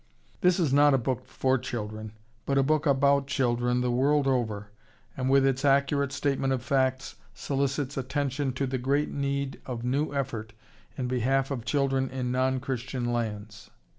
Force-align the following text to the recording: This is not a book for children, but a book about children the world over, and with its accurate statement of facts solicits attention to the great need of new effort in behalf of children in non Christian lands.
This 0.41 0.59
is 0.59 0.73
not 0.73 0.95
a 0.95 0.97
book 0.97 1.27
for 1.27 1.59
children, 1.59 2.13
but 2.47 2.57
a 2.57 2.63
book 2.63 2.87
about 2.87 3.27
children 3.27 3.81
the 3.81 3.91
world 3.91 4.25
over, 4.25 4.71
and 5.15 5.29
with 5.29 5.45
its 5.45 5.63
accurate 5.63 6.11
statement 6.11 6.51
of 6.51 6.63
facts 6.63 7.17
solicits 7.35 7.97
attention 7.97 8.51
to 8.53 8.65
the 8.65 8.79
great 8.79 9.11
need 9.11 9.61
of 9.63 9.83
new 9.83 10.11
effort 10.11 10.53
in 10.97 11.07
behalf 11.07 11.51
of 11.51 11.65
children 11.65 12.09
in 12.09 12.31
non 12.31 12.59
Christian 12.59 13.13
lands. 13.13 13.69